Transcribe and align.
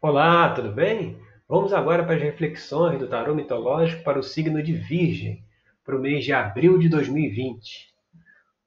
Olá, 0.00 0.50
tudo 0.50 0.70
bem? 0.70 1.18
Vamos 1.48 1.72
agora 1.72 2.04
para 2.04 2.14
as 2.14 2.22
reflexões 2.22 3.00
do 3.00 3.08
tarô 3.08 3.34
mitológico 3.34 4.04
para 4.04 4.16
o 4.16 4.22
signo 4.22 4.62
de 4.62 4.72
Virgem, 4.72 5.42
para 5.84 5.96
o 5.96 6.00
mês 6.00 6.24
de 6.24 6.32
abril 6.32 6.78
de 6.78 6.88
2020. 6.88 7.92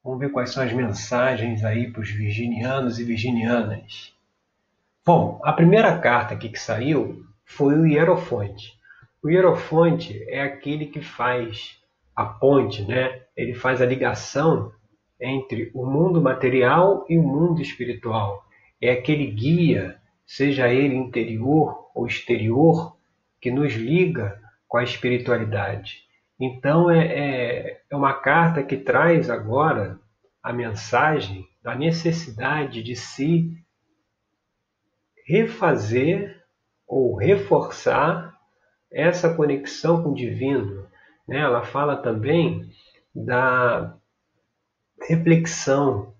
Vamos 0.03 0.19
ver 0.19 0.29
quais 0.29 0.51
são 0.51 0.61
as 0.61 0.73
mensagens 0.73 1.63
aí 1.63 1.89
para 1.89 2.01
os 2.01 2.09
virginianos 2.09 2.99
e 2.99 3.05
virginianas. 3.05 4.13
Bom, 5.05 5.39
a 5.41 5.53
primeira 5.53 5.97
carta 5.99 6.33
aqui 6.33 6.49
que 6.49 6.59
saiu 6.59 7.25
foi 7.45 7.75
o 7.79 7.87
Hierofonte. 7.87 8.77
O 9.23 9.29
Hierofonte 9.29 10.21
é 10.27 10.41
aquele 10.41 10.87
que 10.87 10.99
faz 10.99 11.81
a 12.13 12.25
ponte, 12.25 12.83
né? 12.83 13.21
Ele 13.37 13.53
faz 13.53 13.81
a 13.81 13.85
ligação 13.85 14.73
entre 15.17 15.71
o 15.73 15.85
mundo 15.85 16.21
material 16.21 17.05
e 17.07 17.17
o 17.17 17.23
mundo 17.23 17.61
espiritual. 17.61 18.43
É 18.81 18.91
aquele 18.91 19.27
guia 19.27 20.00
seja 20.25 20.69
ele 20.69 20.95
interior 20.95 21.89
ou 21.93 22.07
exterior, 22.07 22.97
que 23.39 23.51
nos 23.51 23.73
liga 23.73 24.39
com 24.67 24.77
a 24.77 24.83
espiritualidade. 24.83 26.03
Então, 26.39 26.89
é, 26.89 27.05
é, 27.07 27.81
é 27.89 27.95
uma 27.95 28.13
carta 28.13 28.63
que 28.63 28.77
traz 28.77 29.29
agora 29.29 29.99
a 30.41 30.51
mensagem 30.51 31.47
da 31.61 31.75
necessidade 31.75 32.81
de 32.81 32.95
se 32.95 33.55
refazer 35.25 36.41
ou 36.87 37.15
reforçar 37.15 38.37
essa 38.91 39.33
conexão 39.33 40.03
com 40.03 40.09
o 40.09 40.15
divino. 40.15 40.87
Né? 41.27 41.39
Ela 41.39 41.63
fala 41.63 41.95
também 41.95 42.69
da 43.13 43.95
reflexão, 45.07 46.13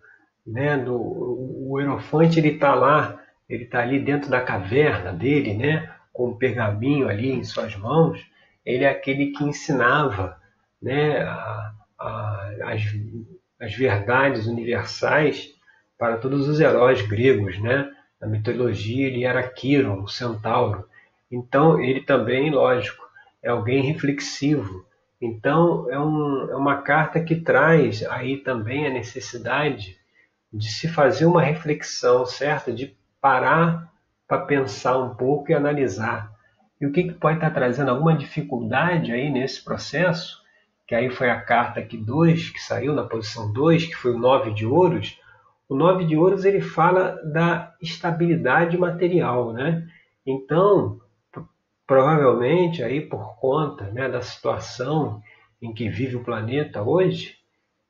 né? 0.45 0.77
do, 0.77 0.95
o 0.95 1.79
Erofante 1.79 2.39
ele 2.39 2.49
está 2.49 2.73
lá 2.75 3.20
ele 3.51 3.65
está 3.65 3.81
ali 3.81 3.99
dentro 3.99 4.29
da 4.29 4.39
caverna 4.39 5.11
dele, 5.11 5.53
né, 5.53 5.93
com 6.13 6.29
um 6.29 6.37
pergaminho 6.37 7.09
ali 7.09 7.31
em 7.31 7.43
suas 7.43 7.75
mãos, 7.75 8.25
ele 8.65 8.85
é 8.85 8.89
aquele 8.89 9.27
que 9.31 9.43
ensinava 9.43 10.37
né, 10.81 11.21
a, 11.21 11.73
a, 11.99 12.51
as, 12.63 12.81
as 13.59 13.73
verdades 13.75 14.47
universais 14.47 15.53
para 15.97 16.17
todos 16.17 16.47
os 16.47 16.61
heróis 16.61 17.01
gregos. 17.01 17.59
Né? 17.59 17.91
Na 18.21 18.27
mitologia 18.27 19.07
ele 19.07 19.25
era 19.25 19.43
Quiron, 19.43 20.01
o 20.01 20.07
centauro. 20.07 20.87
Então 21.29 21.81
ele 21.81 22.01
também, 22.01 22.49
lógico, 22.51 23.03
é 23.43 23.49
alguém 23.49 23.83
reflexivo. 23.83 24.85
Então 25.19 25.91
é, 25.91 25.99
um, 25.99 26.49
é 26.49 26.55
uma 26.55 26.81
carta 26.81 27.19
que 27.19 27.35
traz 27.35 28.03
aí 28.03 28.37
também 28.37 28.87
a 28.87 28.91
necessidade 28.91 29.97
de 30.53 30.69
se 30.69 30.87
fazer 30.87 31.25
uma 31.25 31.41
reflexão, 31.41 32.25
certo? 32.25 32.73
De 32.73 32.95
parar 33.21 33.91
para 34.27 34.45
pensar 34.45 34.97
um 34.97 35.13
pouco 35.15 35.51
e 35.51 35.53
analisar. 35.53 36.31
E 36.79 36.85
o 36.85 36.91
que, 36.91 37.03
que 37.03 37.13
pode 37.13 37.37
estar 37.37 37.51
trazendo 37.51 37.91
alguma 37.91 38.15
dificuldade 38.17 39.11
aí 39.11 39.29
nesse 39.29 39.63
processo? 39.63 40.41
Que 40.87 40.95
aí 40.95 41.09
foi 41.09 41.29
a 41.29 41.39
carta 41.39 41.79
aqui 41.79 41.95
2, 41.95 42.49
que 42.49 42.59
saiu 42.59 42.93
na 42.93 43.03
posição 43.03 43.53
2, 43.53 43.85
que 43.85 43.95
foi 43.95 44.11
o 44.11 44.19
9 44.19 44.51
de 44.51 44.65
ouros. 44.65 45.19
O 45.69 45.75
9 45.75 46.05
de 46.05 46.17
ouros 46.17 46.43
ele 46.43 46.59
fala 46.59 47.21
da 47.23 47.73
estabilidade 47.81 48.77
material, 48.77 49.53
né? 49.53 49.87
Então, 50.25 50.99
provavelmente 51.85 52.83
aí 52.83 53.01
por 53.01 53.35
conta 53.37 53.85
né, 53.91 54.09
da 54.09 54.21
situação 54.21 55.21
em 55.61 55.73
que 55.73 55.89
vive 55.89 56.15
o 56.15 56.23
planeta 56.23 56.81
hoje, 56.81 57.35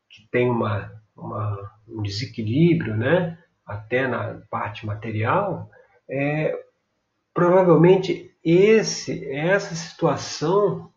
que 0.09 0.27
tem 0.29 0.49
uma, 0.49 0.91
uma 1.15 1.71
um 1.87 2.01
desequilíbrio, 2.01 2.95
né? 2.95 3.37
Até 3.71 4.07
na 4.07 4.41
parte 4.49 4.85
material, 4.85 5.69
é, 6.09 6.57
provavelmente 7.33 8.35
esse, 8.43 9.25
essa 9.29 9.73
situação 9.75 10.91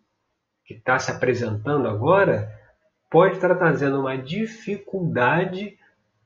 que 0.65 0.75
está 0.75 0.99
se 0.99 1.11
apresentando 1.11 1.87
agora 1.89 2.51
pode 3.11 3.35
estar 3.35 3.55
trazendo 3.55 4.01
uma 4.01 4.17
dificuldade 4.17 5.79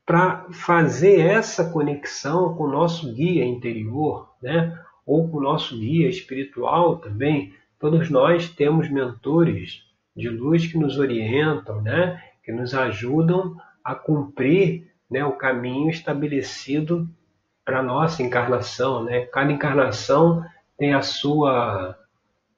para 0.05 0.47
fazer 0.51 1.19
essa 1.19 1.69
conexão 1.69 2.55
com 2.55 2.63
o 2.63 2.71
nosso 2.71 3.13
guia 3.13 3.45
interior, 3.45 4.33
né? 4.41 4.75
ou 5.05 5.29
com 5.29 5.37
o 5.37 5.41
nosso 5.41 5.77
guia 5.77 6.09
espiritual 6.09 6.97
também. 6.97 7.53
Todos 7.77 8.09
nós 8.09 8.49
temos 8.49 8.89
mentores 8.89 9.83
de 10.15 10.27
luz 10.29 10.65
que 10.65 10.79
nos 10.79 10.97
orientam, 10.97 11.79
né? 11.81 12.23
que 12.43 12.51
nos 12.51 12.73
ajudam 12.73 13.55
a 13.83 13.93
cumprir 13.93 14.88
né, 15.09 15.25
o 15.25 15.33
caminho 15.33 15.89
estabelecido 15.89 17.09
para 17.65 17.83
nossa 17.83 18.21
encarnação. 18.21 19.03
Né? 19.03 19.25
Cada 19.25 19.51
encarnação 19.51 20.45
tem 20.77 20.93
a 20.93 21.01
sua, 21.01 21.97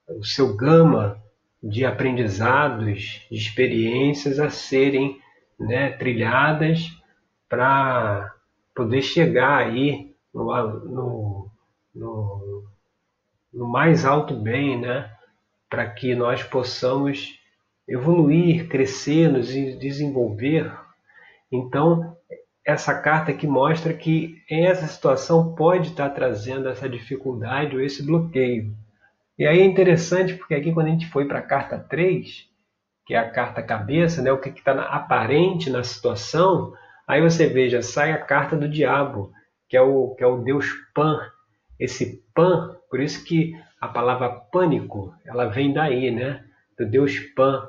o 0.07 0.23
seu 0.23 0.55
gama 0.55 1.21
de 1.63 1.85
aprendizados, 1.85 3.25
de 3.29 3.37
experiências 3.37 4.39
a 4.39 4.49
serem 4.49 5.19
né, 5.59 5.91
trilhadas 5.91 6.91
para 7.47 8.33
poder 8.75 9.01
chegar 9.01 9.57
aí 9.57 10.15
no, 10.33 10.45
no, 10.85 11.51
no, 11.93 12.63
no 13.53 13.67
mais 13.67 14.05
alto 14.05 14.35
bem, 14.35 14.79
né? 14.79 15.11
para 15.69 15.89
que 15.89 16.15
nós 16.15 16.43
possamos 16.43 17.39
evoluir, 17.87 18.67
crescer, 18.67 19.29
nos 19.29 19.47
desenvolver. 19.47 20.71
Então, 21.51 22.17
essa 22.71 22.93
carta 22.99 23.33
que 23.33 23.47
mostra 23.47 23.93
que 23.93 24.41
essa 24.49 24.87
situação 24.87 25.53
pode 25.55 25.89
estar 25.89 26.09
trazendo 26.09 26.67
essa 26.67 26.89
dificuldade 26.89 27.75
ou 27.75 27.81
esse 27.81 28.05
bloqueio. 28.05 28.75
E 29.37 29.45
aí 29.45 29.59
é 29.59 29.65
interessante 29.65 30.33
porque 30.33 30.53
aqui 30.53 30.71
quando 30.71 30.87
a 30.87 30.91
gente 30.91 31.09
foi 31.09 31.25
para 31.25 31.39
a 31.39 31.43
carta 31.43 31.77
3, 31.77 32.47
que 33.05 33.13
é 33.13 33.17
a 33.17 33.29
carta 33.29 33.63
cabeça, 33.63 34.21
né, 34.21 34.31
o 34.31 34.39
que 34.39 34.49
está 34.49 34.73
aparente 34.83 35.69
na 35.69 35.83
situação, 35.83 36.73
aí 37.07 37.21
você 37.21 37.47
veja, 37.47 37.81
sai 37.81 38.11
a 38.11 38.17
carta 38.17 38.55
do 38.55 38.69
diabo, 38.69 39.31
que 39.67 39.75
é 39.75 39.81
o, 39.81 40.15
que 40.15 40.23
é 40.23 40.27
o 40.27 40.43
deus 40.43 40.67
Pan. 40.93 41.19
Esse 41.79 42.23
Pan, 42.33 42.77
por 42.89 42.99
isso 42.99 43.23
que 43.23 43.53
a 43.79 43.87
palavra 43.87 44.29
pânico, 44.29 45.13
ela 45.25 45.45
vem 45.45 45.73
daí, 45.73 46.11
né, 46.11 46.43
do 46.77 46.85
deus 46.85 47.17
Pan, 47.35 47.67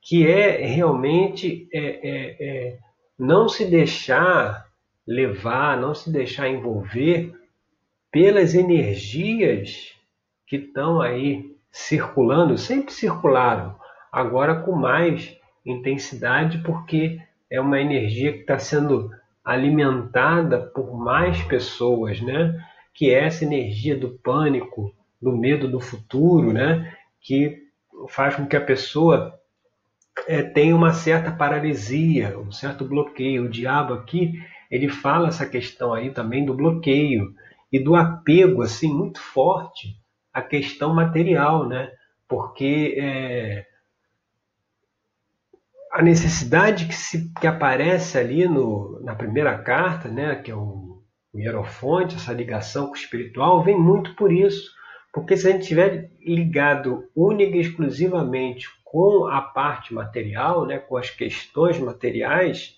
que 0.00 0.26
é 0.26 0.64
realmente 0.64 1.68
é, 1.72 1.80
é, 1.80 2.36
é 2.40 2.78
não 3.18 3.48
se 3.48 3.64
deixar 3.64 4.68
levar, 5.06 5.80
não 5.80 5.94
se 5.94 6.10
deixar 6.10 6.48
envolver 6.48 7.34
pelas 8.12 8.54
energias 8.54 9.94
que 10.46 10.56
estão 10.56 11.00
aí 11.00 11.56
circulando, 11.70 12.56
sempre 12.56 12.92
circularam, 12.92 13.76
agora 14.10 14.60
com 14.62 14.72
mais 14.72 15.36
intensidade, 15.64 16.58
porque 16.58 17.20
é 17.50 17.60
uma 17.60 17.80
energia 17.80 18.32
que 18.32 18.40
está 18.40 18.58
sendo 18.58 19.10
alimentada 19.44 20.58
por 20.58 20.96
mais 20.96 21.42
pessoas, 21.44 22.20
né? 22.20 22.58
Que 22.94 23.10
é 23.10 23.24
essa 23.24 23.44
energia 23.44 23.96
do 23.96 24.10
pânico, 24.10 24.94
do 25.20 25.36
medo 25.36 25.68
do 25.68 25.80
futuro, 25.80 26.52
né? 26.52 26.94
Que 27.20 27.66
faz 28.08 28.36
com 28.36 28.46
que 28.46 28.56
a 28.56 28.60
pessoa 28.60 29.37
é, 30.28 30.42
tem 30.42 30.74
uma 30.74 30.92
certa 30.92 31.32
paralisia, 31.32 32.38
um 32.38 32.52
certo 32.52 32.84
bloqueio. 32.84 33.46
O 33.46 33.48
diabo 33.48 33.94
aqui 33.94 34.34
ele 34.70 34.88
fala 34.90 35.28
essa 35.28 35.46
questão 35.46 35.94
aí 35.94 36.10
também 36.10 36.44
do 36.44 36.52
bloqueio 36.52 37.32
e 37.72 37.82
do 37.82 37.96
apego 37.96 38.60
assim 38.60 38.92
muito 38.92 39.18
forte 39.18 39.96
à 40.32 40.42
questão 40.42 40.94
material, 40.94 41.66
né? 41.66 41.90
Porque 42.28 42.94
é, 43.00 43.66
a 45.90 46.02
necessidade 46.02 46.86
que, 46.86 46.94
se, 46.94 47.32
que 47.40 47.46
aparece 47.46 48.18
ali 48.18 48.46
no, 48.46 49.00
na 49.02 49.14
primeira 49.14 49.56
carta, 49.56 50.10
né, 50.10 50.36
que 50.36 50.50
é 50.50 50.54
o, 50.54 51.02
o 51.32 51.38
hierofonte, 51.38 52.16
essa 52.16 52.34
ligação 52.34 52.88
com 52.88 52.92
o 52.92 52.96
espiritual, 52.96 53.64
vem 53.64 53.80
muito 53.80 54.14
por 54.14 54.30
isso. 54.30 54.70
Porque 55.10 55.38
se 55.38 55.48
a 55.48 55.52
gente 55.52 55.62
estiver 55.62 56.10
ligado 56.20 57.08
única 57.16 57.56
e 57.56 57.60
exclusivamente 57.60 58.68
com 58.90 59.26
a 59.26 59.42
parte 59.42 59.92
material, 59.92 60.64
né, 60.64 60.78
com 60.78 60.96
as 60.96 61.10
questões 61.10 61.78
materiais, 61.78 62.76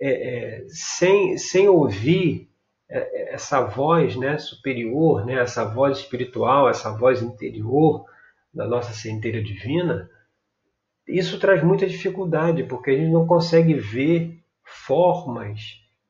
é, 0.00 0.10
é, 0.10 0.64
sem, 0.68 1.36
sem 1.36 1.68
ouvir 1.68 2.48
é, 2.88 2.98
é, 2.98 3.34
essa 3.34 3.60
voz 3.60 4.16
né, 4.16 4.38
superior, 4.38 5.26
né, 5.26 5.34
essa 5.34 5.64
voz 5.64 5.98
espiritual, 5.98 6.68
essa 6.68 6.90
voz 6.96 7.22
interior 7.22 8.06
da 8.52 8.66
nossa 8.66 8.94
centelha 8.94 9.42
divina, 9.42 10.10
isso 11.06 11.38
traz 11.38 11.62
muita 11.62 11.86
dificuldade, 11.86 12.64
porque 12.64 12.90
a 12.90 12.96
gente 12.96 13.12
não 13.12 13.26
consegue 13.26 13.74
ver 13.74 14.42
formas 14.62 15.60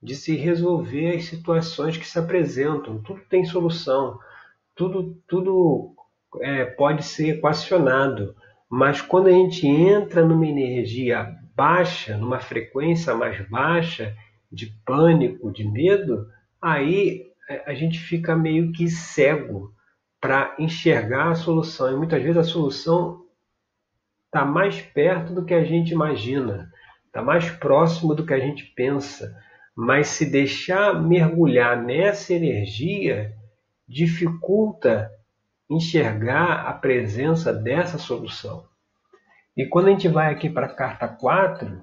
de 0.00 0.14
se 0.14 0.36
resolver 0.36 1.16
as 1.16 1.24
situações 1.24 1.96
que 1.96 2.06
se 2.06 2.18
apresentam. 2.18 3.02
Tudo 3.02 3.20
tem 3.28 3.44
solução, 3.44 4.18
tudo, 4.76 5.20
tudo 5.26 5.92
é, 6.40 6.64
pode 6.64 7.02
ser 7.02 7.38
equacionado. 7.38 8.36
Mas 8.70 9.00
quando 9.00 9.28
a 9.28 9.32
gente 9.32 9.66
entra 9.66 10.24
numa 10.24 10.46
energia 10.46 11.36
baixa, 11.54 12.16
numa 12.16 12.40
frequência 12.40 13.14
mais 13.14 13.40
baixa 13.48 14.16
de 14.50 14.66
pânico, 14.84 15.52
de 15.52 15.64
medo, 15.64 16.28
aí 16.60 17.26
é, 17.48 17.62
a 17.66 17.74
gente 17.74 17.98
fica 17.98 18.34
meio 18.36 18.72
que 18.72 18.88
cego 18.88 19.72
para 20.20 20.54
enxergar 20.58 21.30
a 21.30 21.34
solução. 21.34 21.92
E 21.92 21.96
muitas 21.96 22.22
vezes 22.22 22.36
a 22.36 22.44
solução 22.44 23.24
está 24.26 24.44
mais 24.44 24.80
perto 24.80 25.32
do 25.32 25.44
que 25.44 25.54
a 25.54 25.62
gente 25.62 25.92
imagina, 25.92 26.72
está 27.06 27.22
mais 27.22 27.50
próximo 27.50 28.14
do 28.14 28.24
que 28.24 28.34
a 28.34 28.40
gente 28.40 28.64
pensa. 28.74 29.36
Mas 29.76 30.08
se 30.08 30.26
deixar 30.26 31.00
mergulhar 31.02 31.80
nessa 31.82 32.32
energia, 32.32 33.34
dificulta 33.86 35.10
enxergar 35.68 36.66
a 36.66 36.72
presença 36.72 37.52
dessa 37.52 37.98
solução. 37.98 38.64
E 39.56 39.66
quando 39.66 39.86
a 39.86 39.90
gente 39.90 40.08
vai 40.08 40.32
aqui 40.32 40.50
para 40.50 40.66
a 40.66 40.74
carta 40.74 41.08
4, 41.08 41.82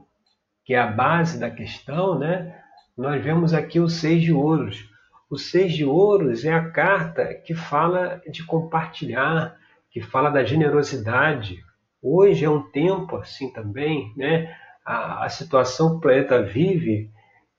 que 0.64 0.74
é 0.74 0.80
a 0.80 0.88
base 0.88 1.40
da 1.40 1.50
questão, 1.50 2.20
né, 2.20 2.60
nós 2.98 3.24
vemos 3.24 3.54
aqui 3.54 3.80
o 3.80 3.90
seis 3.90 4.22
de 4.22 4.34
ouros. 4.34 4.90
O 5.30 5.38
seis 5.38 5.74
de 5.74 5.86
ouros 5.86 6.44
é 6.44 6.54
a 6.54 6.70
carta 6.70 7.34
que 7.34 7.56
fala 7.56 8.22
de 8.30 8.44
compartilhar, 8.46 9.56
que 9.90 10.02
fala 10.02 10.30
da 10.30 10.44
generosidade. 10.44 11.58
Hoje 12.02 12.44
é 12.44 12.50
um 12.50 12.64
tempo 12.72 13.16
assim 13.16 13.52
também, 13.52 14.14
né? 14.18 14.56
A, 14.86 15.26
a 15.26 15.30
situação 15.30 15.92
que 15.92 15.96
o 15.98 16.02
planeta 16.02 16.42
vive 16.42 17.10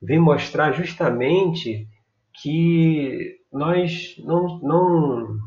vem 0.01 0.19
mostrar 0.19 0.73
justamente 0.73 1.89
que 2.35 3.39
nós 3.53 4.17
não, 4.25 4.59
não 4.59 5.39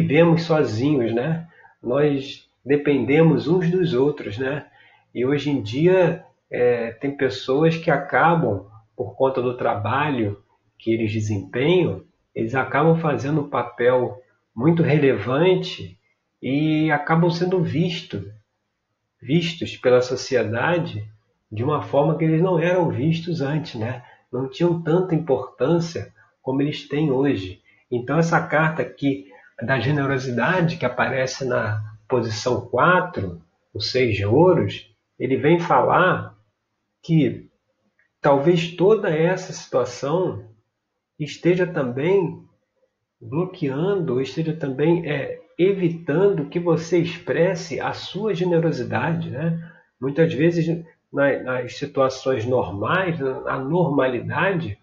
vivemos 0.00 0.44
sozinhos, 0.44 1.12
né? 1.12 1.46
Nós 1.82 2.48
dependemos 2.64 3.46
uns 3.46 3.70
dos 3.70 3.92
outros, 3.92 4.38
né? 4.38 4.66
E 5.14 5.26
hoje 5.26 5.50
em 5.50 5.60
dia 5.60 6.24
é, 6.50 6.92
tem 6.92 7.14
pessoas 7.14 7.76
que 7.76 7.90
acabam, 7.90 8.66
por 8.96 9.14
conta 9.14 9.42
do 9.42 9.54
trabalho 9.54 10.42
que 10.78 10.92
eles 10.92 11.12
desempenham, 11.12 12.04
eles 12.34 12.54
acabam 12.54 12.98
fazendo 12.98 13.42
um 13.42 13.50
papel 13.50 14.18
muito 14.54 14.82
relevante 14.82 15.98
e 16.40 16.90
acabam 16.90 17.30
sendo 17.30 17.62
vistos, 17.62 18.24
vistos 19.20 19.76
pela 19.76 20.00
sociedade 20.00 21.06
de 21.50 21.62
uma 21.62 21.82
forma 21.82 22.16
que 22.16 22.24
eles 22.24 22.40
não 22.40 22.58
eram 22.58 22.88
vistos 22.88 23.42
antes, 23.42 23.74
né? 23.74 24.02
Não 24.32 24.48
tinham 24.48 24.80
tanta 24.80 25.14
importância 25.14 26.14
como 26.40 26.62
eles 26.62 26.88
têm 26.88 27.10
hoje. 27.10 27.60
Então 27.90 28.18
essa 28.18 28.40
carta 28.40 28.80
aqui 28.80 29.31
da 29.60 29.78
generosidade 29.78 30.76
que 30.76 30.86
aparece 30.86 31.44
na 31.44 31.82
posição 32.08 32.60
4, 32.60 33.42
o 33.74 33.80
seis 33.80 34.16
de 34.16 34.24
ouros, 34.24 34.90
ele 35.18 35.36
vem 35.36 35.58
falar 35.58 36.36
que 37.02 37.48
talvez 38.20 38.76
toda 38.76 39.10
essa 39.10 39.52
situação 39.52 40.44
esteja 41.18 41.66
também 41.66 42.42
bloqueando, 43.20 44.20
esteja 44.20 44.54
também 44.54 45.08
é, 45.08 45.40
evitando 45.58 46.48
que 46.48 46.58
você 46.58 46.98
expresse 46.98 47.80
a 47.80 47.92
sua 47.92 48.34
generosidade. 48.34 49.30
Né? 49.30 49.72
Muitas 50.00 50.32
vezes, 50.34 50.84
nas, 51.12 51.44
nas 51.44 51.76
situações 51.76 52.44
normais, 52.44 53.18
na 53.18 53.58
normalidade, 53.58 54.78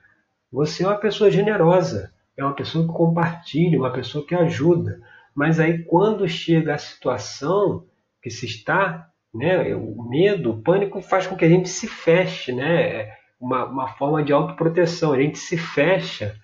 você 0.51 0.83
é 0.83 0.87
uma 0.87 0.97
pessoa 0.97 1.29
generosa, 1.29 2.13
é 2.39 2.43
uma 2.43 2.55
pessoa 2.55 2.87
que 2.87 2.93
compartilha, 2.93 3.77
uma 3.77 3.91
pessoa 3.91 4.25
que 4.25 4.33
ajuda. 4.33 5.01
Mas 5.35 5.59
aí 5.59 5.83
quando 5.83 6.27
chega 6.27 6.73
a 6.73 6.77
situação 6.77 7.85
que 8.21 8.29
se 8.29 8.45
está, 8.45 9.09
né, 9.33 9.75
o 9.75 10.03
medo, 10.09 10.51
o 10.51 10.61
pânico 10.61 11.01
faz 11.01 11.27
com 11.27 11.35
que 11.35 11.43
a 11.43 11.49
gente 11.49 11.67
se 11.67 11.87
feche, 11.87 12.53
né? 12.53 13.13
Uma, 13.39 13.65
uma 13.65 13.87
forma 13.89 14.23
de 14.23 14.31
autoproteção, 14.31 15.13
a 15.13 15.21
gente 15.21 15.37
se 15.37 15.57
fecha 15.57 16.35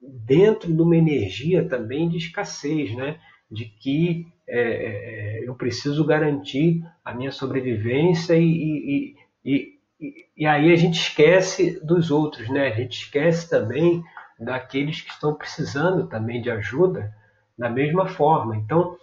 dentro 0.00 0.72
de 0.74 0.80
uma 0.80 0.96
energia 0.96 1.68
também 1.68 2.08
de 2.08 2.16
escassez, 2.16 2.94
né? 2.94 3.18
De 3.50 3.66
que 3.66 4.26
é, 4.48 5.40
é 5.42 5.48
eu 5.48 5.54
preciso 5.54 6.04
garantir 6.04 6.82
a 7.04 7.14
minha 7.14 7.30
sobrevivência 7.30 8.34
e, 8.34 8.44
e, 8.44 9.16
e, 9.44 9.78
e, 10.00 10.26
e 10.38 10.46
aí 10.46 10.72
a 10.72 10.76
gente 10.76 10.98
esquece 10.98 11.78
dos 11.84 12.10
outros, 12.10 12.48
né? 12.48 12.68
A 12.68 12.74
gente 12.74 13.02
esquece 13.02 13.48
também 13.48 14.02
daqueles 14.38 15.00
que 15.00 15.10
estão 15.10 15.34
precisando 15.34 16.06
também 16.06 16.40
de 16.40 16.50
ajuda 16.50 17.14
da 17.58 17.70
mesma 17.70 18.06
forma. 18.06 18.56
Então, 18.56 18.96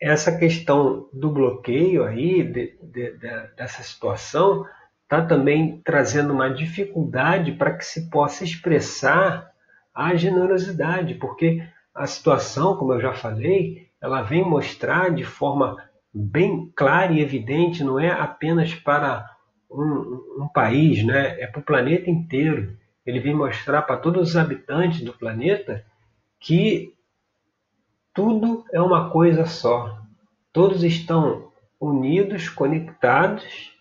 essa 0.00 0.36
questão 0.36 1.08
do 1.12 1.30
bloqueio 1.30 2.04
aí, 2.04 2.42
de, 2.42 2.78
de, 2.82 3.18
de, 3.18 3.46
dessa 3.56 3.82
situação, 3.82 4.66
está 5.02 5.24
também 5.24 5.80
trazendo 5.84 6.32
uma 6.32 6.50
dificuldade 6.50 7.52
para 7.52 7.76
que 7.76 7.84
se 7.84 8.10
possa 8.10 8.44
expressar 8.44 9.50
a 9.94 10.14
generosidade, 10.14 11.14
porque 11.14 11.62
a 11.94 12.06
situação, 12.06 12.76
como 12.76 12.92
eu 12.92 13.00
já 13.00 13.14
falei, 13.14 13.88
ela 14.00 14.22
vem 14.22 14.44
mostrar 14.44 15.10
de 15.14 15.24
forma 15.24 15.76
bem 16.12 16.70
clara 16.74 17.12
e 17.12 17.20
evidente, 17.20 17.84
não 17.84 17.98
é 17.98 18.10
apenas 18.10 18.74
para 18.74 19.30
um, 19.70 20.42
um 20.42 20.48
país, 20.52 21.04
né? 21.04 21.40
é 21.40 21.46
para 21.46 21.60
o 21.60 21.64
planeta 21.64 22.10
inteiro. 22.10 22.76
Ele 23.06 23.20
vem 23.20 23.34
mostrar 23.34 23.82
para 23.82 23.96
todos 23.96 24.30
os 24.30 24.36
habitantes 24.36 25.00
do 25.02 25.12
planeta 25.12 25.84
que 26.40 26.92
tudo 28.12 28.64
é 28.72 28.80
uma 28.80 29.10
coisa 29.10 29.46
só. 29.46 29.98
Todos 30.52 30.82
estão 30.82 31.52
unidos, 31.80 32.48
conectados, 32.48 33.72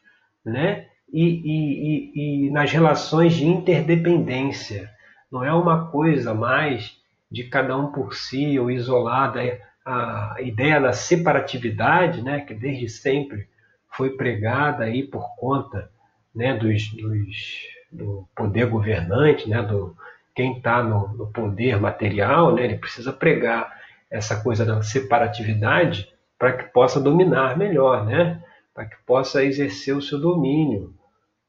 né? 0.43 0.87
E, 1.11 1.23
e, 1.23 2.11
e, 2.13 2.47
e 2.47 2.49
nas 2.51 2.71
relações 2.71 3.33
de 3.33 3.45
interdependência. 3.45 4.91
Não 5.31 5.43
é 5.43 5.53
uma 5.53 5.87
coisa 5.87 6.33
mais 6.33 7.01
de 7.31 7.45
cada 7.45 7.77
um 7.77 7.91
por 7.91 8.13
si 8.13 8.59
ou 8.59 8.69
isolada. 8.69 9.43
É 9.43 9.61
a 9.85 10.37
ideia 10.41 10.79
da 10.79 10.93
separatividade, 10.93 12.21
né? 12.21 12.41
Que 12.41 12.53
desde 12.53 12.89
sempre 12.89 13.47
foi 13.89 14.11
pregada 14.11 14.83
aí 14.83 15.03
por 15.03 15.35
conta 15.37 15.89
né, 16.33 16.53
dos, 16.53 16.91
dos 16.91 17.74
do 17.95 18.27
poder 18.35 18.67
governante, 18.67 19.49
né, 19.49 19.61
do 19.61 19.95
quem 20.35 20.57
está 20.57 20.83
no, 20.83 21.07
no, 21.15 21.27
poder 21.31 21.79
material, 21.79 22.53
né, 22.53 22.65
ele 22.65 22.77
precisa 22.77 23.13
pregar 23.13 23.73
essa 24.11 24.41
coisa 24.41 24.65
da 24.65 24.81
separatividade 24.81 26.13
para 26.37 26.53
que 26.53 26.63
possa 26.65 26.99
dominar 26.99 27.57
melhor, 27.57 28.05
né? 28.05 28.41
para 28.73 28.85
que 28.85 28.97
possa 29.05 29.43
exercer 29.43 29.95
o 29.95 30.01
seu 30.01 30.19
domínio. 30.19 30.93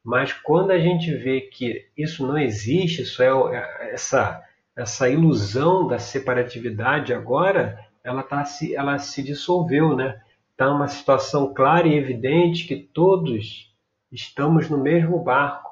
Mas 0.05 0.33
quando 0.33 0.71
a 0.71 0.79
gente 0.79 1.13
vê 1.13 1.41
que 1.41 1.85
isso 1.97 2.25
não 2.25 2.39
existe, 2.39 3.03
isso 3.03 3.21
é, 3.21 3.27
é 3.29 3.93
essa, 3.93 4.41
essa 4.77 5.09
ilusão 5.09 5.89
da 5.89 5.99
separatividade 5.99 7.13
agora, 7.13 7.85
ela, 8.05 8.23
tá, 8.23 8.45
ela 8.73 8.99
se 8.99 9.25
dissolveu, 9.25 9.97
né? 9.97 10.21
Está 10.53 10.71
uma 10.71 10.87
situação 10.87 11.53
clara 11.53 11.89
e 11.89 11.97
evidente 11.97 12.67
que 12.67 12.77
todos 12.77 13.75
estamos 14.13 14.71
no 14.71 14.79
mesmo 14.79 15.19
barco. 15.19 15.69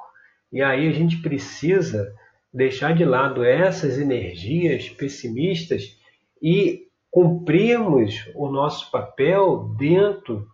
E 0.55 0.63
aí 0.63 0.87
a 0.89 0.93
gente 0.93 1.17
precisa 1.17 2.15
deixar 2.53 2.95
de 2.95 3.05
lado 3.05 3.43
essas 3.43 3.99
energias 3.99 4.89
pessimistas 4.89 5.99
e 6.41 6.87
cumprirmos 7.11 8.31
o 8.37 8.49
nosso 8.49 8.89
papel 8.93 9.75
dentro 9.77 10.47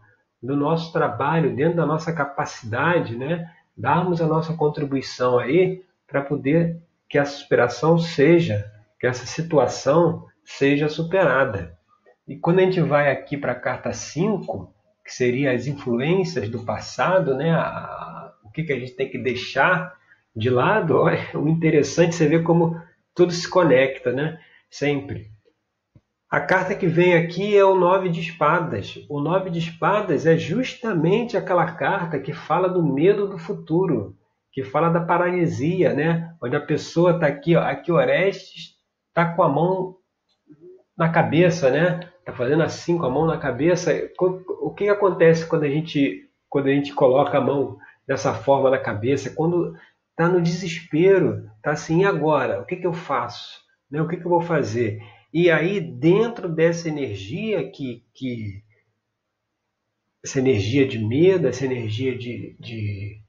do 0.43 0.57
nosso 0.57 0.91
trabalho, 0.91 1.55
dentro 1.55 1.77
da 1.77 1.85
nossa 1.85 2.15
capacidade, 2.15 3.15
né? 3.15 3.47
darmos 3.77 4.23
a 4.23 4.27
nossa 4.27 4.55
contribuição 4.55 5.39
aí 5.39 5.83
para 6.07 6.23
poder 6.23 6.81
que 7.07 7.19
a 7.19 7.27
superação 7.27 7.99
seja, 7.99 8.73
que 8.99 9.07
essa 9.07 9.27
situação 9.27 10.27
seja 10.43 10.89
superada. 10.89 11.77
E 12.27 12.37
quando 12.37 12.61
a 12.61 12.63
gente 12.63 12.81
vai 12.81 13.13
aqui 13.13 13.37
para 13.37 13.53
a 13.53 13.61
carta 13.61 13.93
5, 13.93 14.73
que 15.05 15.13
seria 15.13 15.53
as 15.53 15.67
influências 15.67 16.49
do 16.49 16.65
passado, 16.65 17.35
né? 17.35 17.51
A, 17.51 18.20
o 18.51 18.53
que, 18.53 18.65
que 18.65 18.73
a 18.73 18.79
gente 18.79 18.93
tem 18.93 19.09
que 19.09 19.17
deixar 19.17 19.97
de 20.35 20.51
lado, 20.51 20.97
olha, 20.97 21.21
o 21.35 21.49
interessante 21.49 22.09
é 22.09 22.13
você 22.13 22.29
ver 22.29 22.43
como 22.43 22.81
tudo 23.15 23.33
se 23.33 23.49
conecta, 23.49 24.13
né? 24.13 24.41
Sempre. 24.69 25.31
A 26.29 26.41
carta 26.41 26.75
que 26.75 26.87
vem 26.87 27.15
aqui 27.15 27.57
é 27.57 27.65
o 27.65 27.77
Nove 27.77 28.09
de 28.09 28.21
Espadas. 28.21 29.05
O 29.09 29.21
Nove 29.21 29.51
de 29.51 29.59
Espadas 29.61 30.27
é 30.27 30.37
justamente 30.37 31.37
aquela 31.37 31.73
carta 31.73 32.19
que 32.19 32.33
fala 32.33 32.69
do 32.69 32.83
medo 32.83 33.29
do 33.29 33.39
futuro, 33.39 34.17
que 34.53 34.65
fala 34.65 34.91
da 34.91 35.01
paralisia, 35.01 35.93
né? 35.93 36.35
Onde 36.43 36.57
a 36.57 36.61
pessoa 36.61 37.13
está 37.13 37.27
aqui, 37.27 37.55
ó, 37.55 37.63
aqui 37.63 37.93
Orestes 37.93 38.75
está 39.09 39.33
com 39.33 39.43
a 39.43 39.49
mão 39.49 39.97
na 40.97 41.09
cabeça, 41.09 41.71
né? 41.71 42.01
Está 42.19 42.33
fazendo 42.33 42.63
assim 42.63 42.99
com 42.99 43.07
a 43.07 43.11
mão 43.11 43.27
na 43.27 43.39
cabeça. 43.39 43.93
O 44.61 44.73
que 44.73 44.89
acontece 44.89 45.47
quando 45.47 45.65
a 45.65 45.69
gente 45.69 46.29
quando 46.49 46.67
a 46.67 46.73
gente 46.73 46.93
coloca 46.93 47.39
a 47.39 47.41
mão 47.41 47.79
dessa 48.11 48.35
forma 48.35 48.69
na 48.69 48.79
cabeça? 48.79 49.31
Quando 49.31 49.77
está 50.11 50.29
no 50.29 50.43
desespero, 50.43 51.49
está 51.59 51.71
assim, 51.71 52.05
agora? 52.05 52.61
O 52.61 52.67
que, 52.67 52.75
que 52.75 52.87
eu 52.87 52.93
faço? 52.93 53.61
Né? 53.89 54.03
O 54.03 54.09
que, 54.09 54.17
que 54.17 54.25
eu 54.25 54.31
vou 54.31 54.41
fazer? 54.41 55.01
E 55.33 55.49
aí, 55.49 55.81
dentro 55.81 56.49
dessa 56.49 56.89
energia 56.89 57.71
que, 57.71 58.05
que 58.13 58.65
essa 60.25 60.41
energia 60.41 60.89
de 60.89 60.99
medo, 60.99 61.47
essa 61.47 61.65
energia 61.65 62.19
de, 62.19 62.57
de 62.59 63.21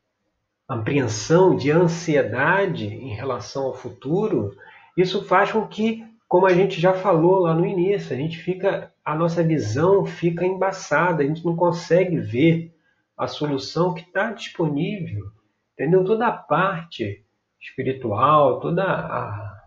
apreensão, 0.67 1.55
de 1.55 1.69
ansiedade 1.69 2.88
em 2.88 3.13
relação 3.13 3.65
ao 3.65 3.75
futuro, 3.75 4.51
Isso 4.97 5.23
faz 5.25 5.51
com 5.51 5.67
que, 5.67 6.03
como 6.27 6.47
a 6.47 6.53
gente 6.55 6.81
já 6.81 6.95
falou 6.95 7.41
lá 7.41 7.53
no 7.53 7.67
início, 7.67 8.15
a 8.15 8.17
gente 8.17 8.39
fica, 8.39 8.91
a 9.05 9.13
nossa 9.13 9.43
visão 9.43 10.07
fica 10.07 10.43
embaçada, 10.43 11.21
a 11.21 11.27
gente 11.27 11.45
não 11.45 11.55
consegue 11.55 12.17
ver 12.17 12.73
a 13.21 13.27
solução 13.27 13.93
que 13.93 14.01
está 14.01 14.31
disponível, 14.31 15.27
entendeu? 15.73 16.03
Toda 16.03 16.25
a 16.25 16.31
parte 16.31 17.23
espiritual, 17.61 18.59
toda 18.59 18.83
a, 18.83 19.61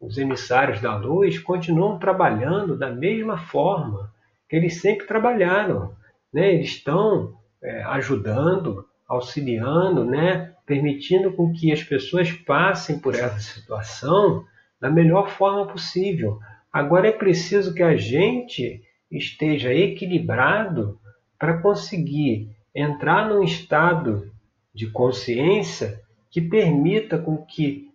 os 0.00 0.16
emissários 0.16 0.80
da 0.80 0.96
luz 0.96 1.38
continuam 1.38 1.98
trabalhando 1.98 2.74
da 2.74 2.90
mesma 2.90 3.36
forma 3.36 4.10
que 4.48 4.56
eles 4.56 4.80
sempre 4.80 5.06
trabalharam, 5.06 5.94
né? 6.32 6.54
Eles 6.54 6.70
estão 6.70 7.34
é, 7.62 7.82
ajudando, 7.82 8.86
auxiliando, 9.06 10.02
né? 10.02 10.54
permitindo 10.64 11.30
com 11.34 11.52
que 11.52 11.70
as 11.70 11.82
pessoas 11.82 12.32
passem 12.32 12.98
por 12.98 13.14
essa 13.14 13.38
situação 13.38 14.42
da 14.80 14.90
melhor 14.90 15.28
forma 15.28 15.66
possível. 15.66 16.38
Agora 16.72 17.08
é 17.08 17.12
preciso 17.12 17.74
que 17.74 17.82
a 17.82 17.94
gente 17.94 18.82
esteja 19.10 19.72
equilibrado 19.74 20.98
para 21.38 21.60
conseguir 21.60 22.55
entrar 22.76 23.28
num 23.30 23.42
estado 23.42 24.30
de 24.74 24.86
consciência 24.90 26.02
que 26.30 26.42
permita 26.42 27.16
com 27.16 27.38
que 27.38 27.90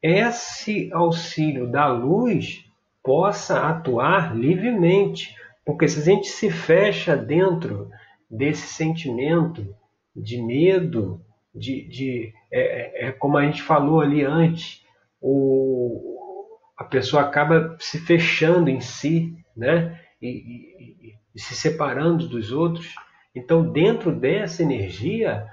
esse 0.00 0.88
auxílio 0.92 1.66
da 1.66 1.88
luz 1.88 2.64
possa 3.02 3.68
atuar 3.68 4.36
livremente. 4.36 5.34
Porque 5.64 5.88
se 5.88 6.00
a 6.00 6.04
gente 6.04 6.28
se 6.28 6.48
fecha 6.50 7.16
dentro 7.16 7.90
desse 8.30 8.68
sentimento 8.68 9.74
de 10.14 10.40
medo, 10.40 11.20
de, 11.52 11.88
de 11.88 12.34
é, 12.50 12.60
é, 12.60 13.08
é, 13.08 13.12
como 13.12 13.36
a 13.36 13.44
gente 13.44 13.62
falou 13.62 14.00
ali 14.00 14.24
antes, 14.24 14.84
o, 15.20 16.58
a 16.78 16.84
pessoa 16.84 17.22
acaba 17.22 17.76
se 17.80 17.98
fechando 17.98 18.70
em 18.70 18.80
si, 18.80 19.36
né? 19.56 20.00
E, 20.20 20.28
e, 20.28 21.14
e 21.34 21.40
se 21.40 21.54
separando 21.54 22.28
dos 22.28 22.52
outros. 22.52 22.94
Então, 23.34 23.70
dentro 23.70 24.12
dessa 24.12 24.62
energia, 24.62 25.46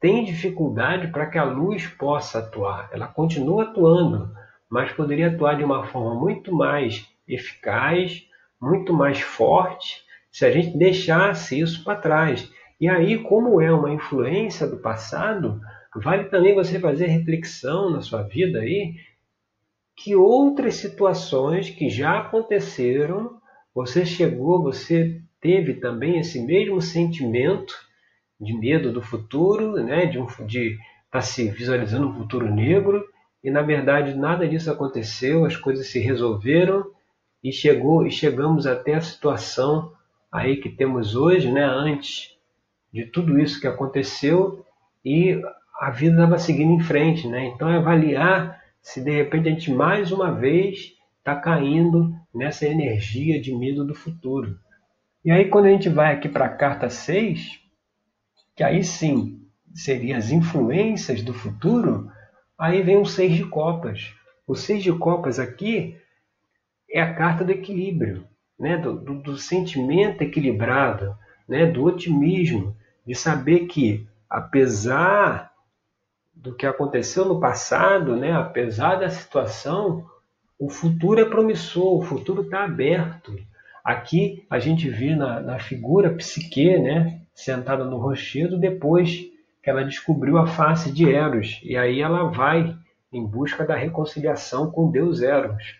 tem 0.00 0.24
dificuldade 0.24 1.08
para 1.08 1.26
que 1.26 1.38
a 1.38 1.44
luz 1.44 1.86
possa 1.86 2.38
atuar. 2.38 2.88
Ela 2.92 3.08
continua 3.08 3.64
atuando, 3.64 4.30
mas 4.68 4.92
poderia 4.92 5.28
atuar 5.28 5.56
de 5.56 5.64
uma 5.64 5.86
forma 5.86 6.14
muito 6.14 6.54
mais 6.54 7.08
eficaz, 7.26 8.24
muito 8.60 8.92
mais 8.92 9.20
forte, 9.20 10.02
se 10.30 10.44
a 10.44 10.50
gente 10.50 10.76
deixasse 10.76 11.58
isso 11.58 11.82
para 11.82 12.00
trás. 12.00 12.50
E 12.80 12.88
aí, 12.88 13.18
como 13.22 13.60
é 13.60 13.72
uma 13.72 13.90
influência 13.90 14.66
do 14.66 14.76
passado, 14.76 15.60
vale 15.96 16.24
também 16.24 16.54
você 16.54 16.78
fazer 16.78 17.06
reflexão 17.06 17.90
na 17.90 18.00
sua 18.00 18.22
vida 18.22 18.60
aí 18.60 18.94
que 19.96 20.14
outras 20.14 20.76
situações 20.76 21.70
que 21.70 21.90
já 21.90 22.20
aconteceram, 22.20 23.40
você 23.74 24.06
chegou, 24.06 24.62
você 24.62 25.20
teve 25.40 25.74
também 25.74 26.18
esse 26.18 26.40
mesmo 26.40 26.80
sentimento 26.80 27.74
de 28.40 28.52
medo 28.52 28.92
do 28.92 29.02
futuro, 29.02 29.72
né, 29.82 30.06
de 30.06 30.18
estar 30.18 30.44
de 30.44 30.78
tá 31.10 31.20
se 31.20 31.48
visualizando 31.50 32.08
um 32.08 32.14
futuro 32.14 32.52
negro, 32.52 33.04
e 33.42 33.50
na 33.50 33.62
verdade 33.62 34.14
nada 34.14 34.46
disso 34.48 34.70
aconteceu, 34.70 35.44
as 35.44 35.56
coisas 35.56 35.86
se 35.86 35.98
resolveram 35.98 36.84
e 37.42 37.52
chegou 37.52 38.06
e 38.06 38.10
chegamos 38.10 38.66
até 38.66 38.94
a 38.94 39.00
situação 39.00 39.92
aí 40.30 40.56
que 40.56 40.68
temos 40.68 41.16
hoje, 41.16 41.50
né, 41.50 41.64
antes 41.64 42.36
de 42.92 43.06
tudo 43.06 43.38
isso 43.38 43.60
que 43.60 43.66
aconteceu 43.66 44.64
e 45.04 45.40
a 45.78 45.90
vida 45.90 46.14
estava 46.14 46.38
seguindo 46.38 46.72
em 46.72 46.80
frente, 46.80 47.28
né? 47.28 47.46
Então 47.46 47.68
é 47.68 47.76
avaliar 47.76 48.60
se 48.82 49.00
de 49.00 49.10
repente 49.10 49.48
a 49.48 49.52
gente 49.52 49.72
mais 49.72 50.10
uma 50.10 50.32
vez 50.32 50.94
está 51.18 51.36
caindo 51.36 52.12
nessa 52.34 52.66
energia 52.66 53.40
de 53.40 53.54
medo 53.54 53.84
do 53.84 53.94
futuro. 53.94 54.58
E 55.28 55.30
aí 55.30 55.50
quando 55.50 55.66
a 55.66 55.68
gente 55.68 55.90
vai 55.90 56.14
aqui 56.14 56.26
para 56.26 56.46
a 56.46 56.56
carta 56.56 56.88
6, 56.88 57.60
que 58.56 58.64
aí 58.64 58.82
sim 58.82 59.46
seriam 59.74 60.16
as 60.16 60.30
influências 60.30 61.20
do 61.22 61.34
futuro, 61.34 62.10
aí 62.56 62.80
vem 62.80 62.96
o 62.96 63.04
seis 63.04 63.36
de 63.36 63.44
copas. 63.44 64.14
O 64.46 64.54
seis 64.54 64.82
de 64.82 64.90
copas 64.90 65.38
aqui 65.38 66.00
é 66.90 67.02
a 67.02 67.12
carta 67.12 67.44
do 67.44 67.52
equilíbrio, 67.52 68.26
né? 68.58 68.78
do, 68.78 68.94
do, 68.94 69.20
do 69.20 69.36
sentimento 69.36 70.22
equilibrado, 70.22 71.14
né? 71.46 71.66
do 71.66 71.84
otimismo, 71.84 72.74
de 73.06 73.14
saber 73.14 73.66
que, 73.66 74.08
apesar 74.30 75.52
do 76.32 76.54
que 76.54 76.64
aconteceu 76.64 77.26
no 77.26 77.38
passado, 77.38 78.16
né, 78.16 78.32
apesar 78.32 78.94
da 78.94 79.10
situação, 79.10 80.08
o 80.58 80.70
futuro 80.70 81.20
é 81.20 81.26
promissor, 81.26 81.98
o 81.98 82.02
futuro 82.02 82.44
está 82.44 82.64
aberto. 82.64 83.36
Aqui 83.88 84.44
a 84.50 84.58
gente 84.58 84.86
vê 84.86 85.16
na, 85.16 85.40
na 85.40 85.58
figura 85.58 86.14
psique, 86.14 86.76
né, 86.76 87.22
sentada 87.34 87.86
no 87.86 87.96
rochedo, 87.96 88.58
depois 88.58 89.24
que 89.62 89.70
ela 89.70 89.82
descobriu 89.82 90.36
a 90.36 90.46
face 90.46 90.92
de 90.92 91.10
Eros. 91.10 91.58
E 91.64 91.74
aí 91.74 91.98
ela 91.98 92.24
vai 92.24 92.76
em 93.10 93.26
busca 93.26 93.64
da 93.64 93.74
reconciliação 93.74 94.70
com 94.70 94.90
Deus 94.90 95.22
Eros, 95.22 95.74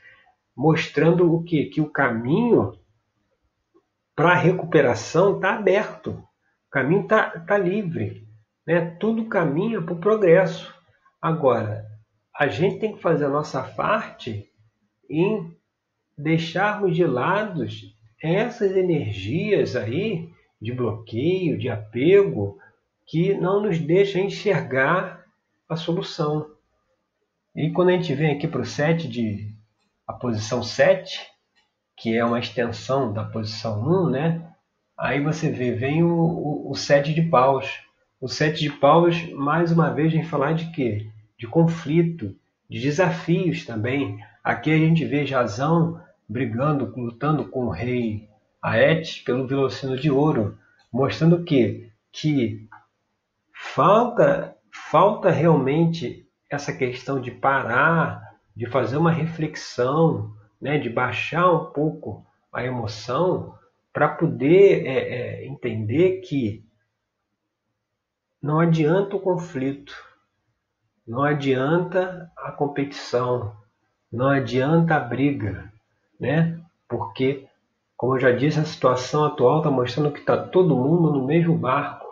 mostrando 0.57 1.31
o 1.35 1.45
que? 1.45 1.67
Que 1.67 1.83
o 1.83 1.91
caminho 1.91 2.79
para 4.17 4.31
a 4.31 4.37
recuperação 4.37 5.37
está 5.37 5.57
aberto. 5.57 6.13
O 6.13 6.71
caminho 6.71 7.03
está 7.03 7.39
tá 7.41 7.59
livre. 7.59 8.27
Né? 8.67 8.97
Tudo 8.99 9.29
caminha 9.29 9.83
para 9.83 9.93
o 9.93 10.01
progresso. 10.01 10.75
Agora, 11.21 11.85
a 12.35 12.49
gente 12.49 12.79
tem 12.79 12.95
que 12.95 13.03
fazer 13.03 13.27
a 13.27 13.31
nossa 13.31 13.63
parte 13.63 14.51
em 15.11 15.55
deixarmos 16.17 16.97
de 16.97 17.05
lado 17.05 17.67
essas 18.23 18.77
energias 18.77 19.77
aí 19.77 20.29
de 20.61 20.73
bloqueio, 20.73 21.59
de 21.59 21.69
apego, 21.69 22.59
que 23.07 23.35
não 23.35 23.63
nos 23.63 23.79
deixam 23.79 24.23
enxergar 24.23 25.25
a 25.69 25.77
solução. 25.77 26.51
E 27.55 27.71
quando 27.71 27.91
a 27.91 27.93
gente 27.93 28.15
vem 28.15 28.33
aqui 28.33 28.47
para 28.47 28.61
o 28.61 28.67
7 28.67 29.09
de 29.09 29.53
a 30.07 30.13
posição 30.13 30.63
7, 30.63 31.21
que 31.97 32.17
é 32.17 32.25
uma 32.25 32.39
extensão 32.39 33.13
da 33.13 33.25
posição 33.25 33.81
1, 34.07 34.11
né? 34.11 34.49
Aí 34.99 35.23
você 35.23 35.51
vê, 35.51 35.71
vem 35.71 36.03
o, 36.03 36.11
o, 36.11 36.71
o 36.71 36.75
sete 36.75 37.15
de 37.15 37.23
paus. 37.23 37.81
O 38.21 38.27
sete 38.27 38.61
de 38.61 38.71
paus, 38.71 39.31
mais 39.31 39.71
uma 39.71 39.91
vez, 39.91 40.13
vem 40.13 40.25
falar 40.25 40.55
de 40.55 40.73
quê? 40.73 41.07
De 41.39 41.47
conflito, 41.47 42.35
de 42.69 42.81
desafios 42.81 43.65
também. 43.65 44.19
Aqui 44.43 44.73
a 44.73 44.77
gente 44.77 45.05
vê 45.05 45.25
Jazão 45.25 46.01
brigando, 46.29 46.93
lutando 46.97 47.49
com 47.49 47.67
o 47.67 47.71
rei 47.71 48.29
Aetes 48.61 49.21
pelo 49.21 49.47
velocino 49.47 49.97
de 49.97 50.11
ouro, 50.11 50.59
mostrando 50.93 51.45
que 51.45 51.91
que 52.13 52.69
falta 53.53 54.57
falta 54.71 55.31
realmente 55.31 56.29
essa 56.51 56.73
questão 56.73 57.21
de 57.21 57.31
parar, 57.31 58.23
de 58.55 58.67
fazer 58.67 58.97
uma 58.97 59.13
reflexão, 59.13 60.35
né, 60.61 60.79
de 60.79 60.89
baixar 60.89 61.51
um 61.51 61.67
pouco 61.67 62.27
a 62.53 62.65
emoção 62.65 63.57
para 63.93 64.09
poder 64.09 64.87
é, 64.87 64.99
é, 64.99 65.47
entender 65.47 66.21
que 66.21 66.65
não 68.41 68.61
adianta 68.61 69.17
o 69.17 69.21
conflito, 69.21 69.95
não 71.07 71.23
adianta 71.23 72.31
a 72.37 72.53
competição, 72.53 73.57
não 74.11 74.29
adianta 74.29 74.97
a 74.97 75.01
briga, 75.01 75.73
né? 76.19 76.59
Porque, 76.89 77.47
como 77.97 78.17
eu 78.17 78.21
já 78.21 78.33
disse, 78.33 78.59
a 78.59 78.65
situação 78.65 79.25
atual 79.25 79.59
está 79.59 79.71
mostrando 79.71 80.13
que 80.13 80.21
está 80.21 80.37
todo 80.37 80.77
mundo 80.77 81.13
no 81.13 81.27
mesmo 81.27 81.57
barco. 81.57 82.07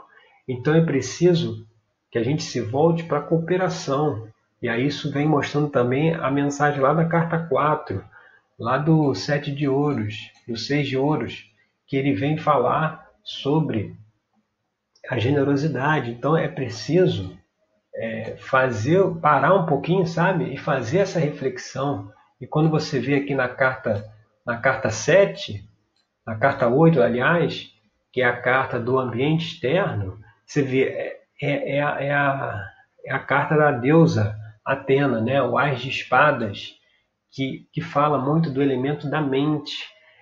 Então 0.48 0.74
é 0.74 0.84
preciso 0.84 1.66
que 2.10 2.18
a 2.18 2.22
gente 2.22 2.42
se 2.42 2.60
volte 2.60 3.04
para 3.04 3.18
a 3.18 3.22
cooperação. 3.22 4.28
E 4.62 4.68
aí 4.68 4.86
isso 4.86 5.10
vem 5.10 5.26
mostrando 5.26 5.68
também 5.68 6.14
a 6.14 6.30
mensagem 6.30 6.80
lá 6.80 6.94
da 6.94 7.04
carta 7.04 7.38
4, 7.38 8.02
lá 8.58 8.78
do 8.78 9.14
sete 9.14 9.52
de 9.52 9.68
ouros, 9.68 10.30
do 10.46 10.56
seis 10.56 10.88
de 10.88 10.96
ouros, 10.96 11.50
que 11.86 11.96
ele 11.96 12.14
vem 12.14 12.38
falar 12.38 13.06
sobre 13.22 13.94
a 15.08 15.18
generosidade. 15.18 16.10
Então 16.10 16.36
é 16.36 16.48
preciso 16.48 17.36
é, 17.94 18.36
fazer, 18.38 19.02
parar 19.20 19.54
um 19.54 19.66
pouquinho, 19.66 20.06
sabe? 20.06 20.52
E 20.52 20.56
fazer 20.56 20.98
essa 20.98 21.18
reflexão. 21.18 22.10
E 22.40 22.46
quando 22.46 22.70
você 22.70 23.00
vê 23.00 23.16
aqui 23.16 23.34
na 23.34 23.48
carta, 23.48 24.04
na 24.44 24.58
carta 24.58 24.90
7, 24.90 25.64
na 26.26 26.36
carta 26.36 26.68
8, 26.68 27.02
aliás, 27.02 27.70
que 28.12 28.20
é 28.20 28.24
a 28.24 28.40
carta 28.40 28.78
do 28.78 28.98
ambiente 28.98 29.46
externo, 29.46 30.18
você 30.44 30.62
vê, 30.62 30.84
é, 30.84 31.20
é, 31.42 31.76
é, 31.76 31.82
a, 31.82 32.02
é, 32.02 32.10
a, 32.12 32.70
é 33.04 33.18
carta 33.18 33.56
da 33.56 33.70
deusa 33.72 34.36
Atena, 34.64 35.20
né? 35.20 35.40
o 35.42 35.56
Ás 35.56 35.80
de 35.80 35.88
Espadas, 35.88 36.74
que, 37.30 37.68
que 37.72 37.80
fala 37.80 38.18
muito 38.18 38.50
do 38.50 38.62
elemento 38.62 39.08
da 39.08 39.20
mente. 39.20 39.76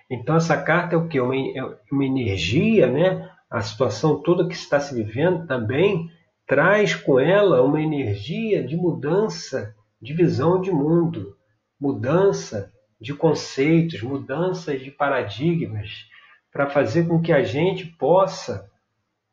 Então 0.09 0.35
essa 0.35 0.61
carta 0.61 0.95
é 0.95 0.97
o 0.97 1.07
que? 1.07 1.19
Uma, 1.19 1.35
é 1.35 1.63
uma 1.91 2.05
energia, 2.05 2.87
né? 2.87 3.29
A 3.49 3.61
situação 3.61 4.21
toda 4.21 4.47
que 4.47 4.53
está 4.53 4.79
se 4.79 4.93
vivendo 4.93 5.47
também 5.47 6.09
traz 6.45 6.93
com 6.93 7.19
ela 7.19 7.61
uma 7.63 7.81
energia 7.81 8.63
de 8.63 8.75
mudança 8.75 9.73
de 10.01 10.13
visão 10.13 10.61
de 10.61 10.71
mundo, 10.71 11.35
mudança 11.85 12.73
de 12.99 13.13
conceitos, 13.13 14.01
mudanças 14.01 14.81
de 14.81 14.89
paradigmas, 14.89 16.07
para 16.51 16.67
fazer 16.67 17.07
com 17.07 17.21
que 17.21 17.31
a 17.31 17.43
gente 17.43 17.85
possa 17.85 18.67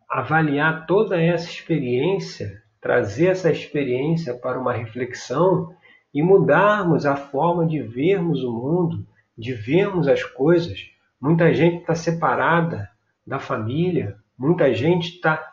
avaliar 0.06 0.84
toda 0.86 1.18
essa 1.18 1.48
experiência, 1.48 2.62
trazer 2.78 3.28
essa 3.28 3.50
experiência 3.50 4.34
para 4.34 4.60
uma 4.60 4.74
reflexão 4.74 5.74
e 6.12 6.22
mudarmos 6.22 7.06
a 7.06 7.16
forma 7.16 7.64
de 7.64 7.80
vermos 7.80 8.44
o 8.44 8.52
mundo, 8.52 9.06
de 9.38 9.54
vermos 9.54 10.06
as 10.06 10.22
coisas. 10.22 10.90
Muita 11.18 11.54
gente 11.54 11.80
está 11.80 11.94
separada 11.94 12.90
da 13.26 13.38
família, 13.38 14.16
muita 14.36 14.74
gente 14.74 15.14
está 15.14 15.51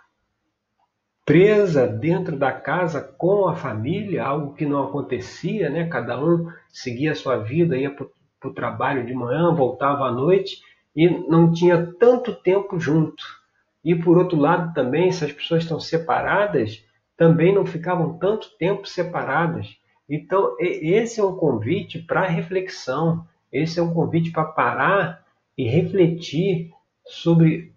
presa 1.29 1.85
dentro 1.85 2.35
da 2.35 2.51
casa 2.51 2.99
com 2.99 3.47
a 3.47 3.55
família, 3.55 4.25
algo 4.25 4.55
que 4.55 4.65
não 4.65 4.83
acontecia, 4.83 5.69
né? 5.69 5.87
Cada 5.87 6.19
um 6.19 6.47
seguia 6.69 7.11
a 7.11 7.15
sua 7.15 7.37
vida, 7.37 7.77
ia 7.77 7.91
para 7.91 8.07
o 8.49 8.51
trabalho 8.51 9.05
de 9.05 9.13
manhã, 9.13 9.53
voltava 9.53 10.05
à 10.05 10.11
noite 10.11 10.59
e 10.95 11.07
não 11.07 11.51
tinha 11.51 11.93
tanto 11.99 12.33
tempo 12.33 12.79
junto. 12.79 13.23
E 13.85 13.93
por 13.93 14.17
outro 14.17 14.39
lado 14.39 14.73
também, 14.73 15.11
se 15.11 15.23
as 15.23 15.31
pessoas 15.31 15.61
estão 15.61 15.79
separadas, 15.79 16.83
também 17.15 17.53
não 17.53 17.63
ficavam 17.63 18.17
tanto 18.17 18.49
tempo 18.57 18.87
separadas. 18.87 19.77
Então, 20.09 20.55
esse 20.59 21.19
é 21.19 21.23
um 21.23 21.35
convite 21.35 21.99
para 21.99 22.25
reflexão, 22.25 23.23
esse 23.53 23.79
é 23.79 23.83
um 23.83 23.93
convite 23.93 24.31
para 24.31 24.45
parar 24.45 25.23
e 25.55 25.69
refletir 25.69 26.71
sobre 27.05 27.71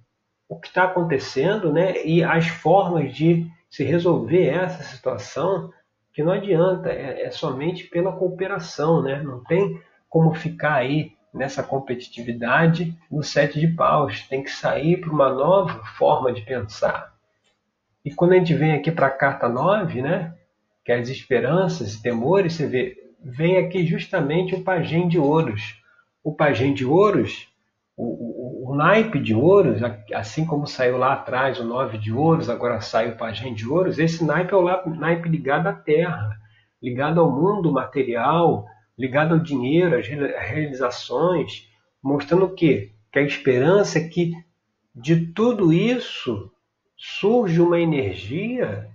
o 0.53 0.61
que 0.61 0.69
está 0.69 0.85
acontecendo 0.85 1.73
né? 1.73 2.05
e 2.05 2.23
as 2.23 2.47
formas 2.47 3.15
de 3.15 3.51
se 3.71 3.83
resolver 3.83 4.49
essa 4.49 4.83
situação, 4.83 5.73
que 6.13 6.23
não 6.23 6.31
adianta, 6.31 6.91
é, 6.91 7.23
é 7.23 7.31
somente 7.31 7.85
pela 7.85 8.13
cooperação, 8.13 9.03
né? 9.03 9.23
não 9.23 9.43
tem 9.43 9.81
como 10.11 10.35
ficar 10.35 10.75
aí 10.75 11.13
nessa 11.33 11.63
competitividade 11.63 12.95
no 13.11 13.23
sete 13.23 13.59
de 13.59 13.69
paus, 13.69 14.27
tem 14.29 14.43
que 14.43 14.51
sair 14.51 14.99
para 15.01 15.11
uma 15.11 15.33
nova 15.33 15.83
forma 15.97 16.31
de 16.31 16.43
pensar. 16.43 17.15
E 18.05 18.13
quando 18.13 18.33
a 18.33 18.37
gente 18.37 18.53
vem 18.53 18.73
aqui 18.73 18.91
para 18.91 19.07
a 19.07 19.11
carta 19.11 19.49
9, 19.49 20.03
né, 20.03 20.35
que 20.85 20.93
é 20.93 20.99
as 20.99 21.09
esperanças 21.09 21.95
e 21.95 22.03
temores, 22.03 22.53
você 22.53 22.67
vê, 22.67 23.11
vem 23.25 23.57
aqui 23.57 23.87
justamente 23.87 24.55
o 24.55 24.63
pajem 24.63 25.09
de 25.09 25.19
ouros. 25.19 25.81
O 26.23 26.35
pajem 26.35 26.75
de 26.75 26.85
ouros 26.85 27.51
o, 27.97 28.32
o, 28.73 28.77
naipe 28.77 29.19
de 29.19 29.35
ouros, 29.35 29.81
assim 30.15 30.47
como 30.47 30.67
saiu 30.67 30.97
lá 30.97 31.13
atrás 31.13 31.61
o 31.61 31.65
nove 31.65 31.99
de 31.99 32.13
ouros, 32.13 32.49
agora 32.49 32.81
sai 32.81 33.11
o 33.11 33.17
pajem 33.17 33.55
de 33.55 33.69
ouros, 33.69 33.99
esse 33.99 34.25
naipe 34.25 34.55
é 34.55 34.57
o 34.57 34.91
naipe 34.95 35.29
ligado 35.29 35.67
à 35.67 35.73
terra, 35.73 36.37
ligado 36.83 37.21
ao 37.21 37.31
mundo 37.31 37.71
material, 37.71 38.67
ligado 38.99 39.35
ao 39.35 39.41
dinheiro, 39.41 39.97
às 39.97 40.07
realizações, 40.07 41.69
mostrando 42.03 42.47
o 42.47 42.55
quê? 42.55 42.93
Que 43.13 43.19
a 43.19 43.23
esperança 43.23 43.99
é 43.99 44.09
que 44.09 44.33
de 44.95 45.27
tudo 45.27 45.73
isso 45.73 46.51
surge 46.97 47.61
uma 47.61 47.81
energia, 47.81 48.89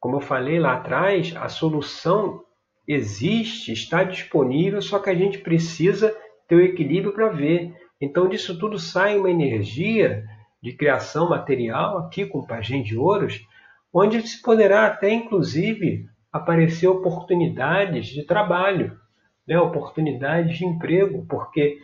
como 0.00 0.16
eu 0.16 0.20
falei 0.20 0.58
lá 0.58 0.74
atrás, 0.74 1.34
a 1.36 1.48
solução 1.48 2.42
existe, 2.86 3.72
está 3.72 4.04
disponível, 4.04 4.80
só 4.80 4.98
que 4.98 5.10
a 5.10 5.14
gente 5.14 5.38
precisa 5.38 6.16
ter 6.48 6.54
o 6.54 6.60
equilíbrio 6.60 7.12
para 7.12 7.28
ver. 7.28 7.74
Então, 8.00 8.28
disso 8.28 8.58
tudo 8.58 8.78
sai 8.78 9.18
uma 9.18 9.30
energia 9.30 10.24
de 10.62 10.72
criação 10.72 11.28
material, 11.28 11.98
aqui 11.98 12.26
com 12.26 12.40
o 12.40 12.46
Pajem 12.46 12.82
de 12.82 12.96
Ouros, 12.96 13.46
onde 13.92 14.20
se 14.26 14.42
poderá 14.42 14.86
até, 14.86 15.10
inclusive, 15.10 16.08
aparecer 16.32 16.86
oportunidades 16.88 18.06
de 18.08 18.24
trabalho, 18.24 18.98
né? 19.46 19.58
oportunidades 19.58 20.58
de 20.58 20.66
emprego, 20.66 21.24
porque 21.26 21.78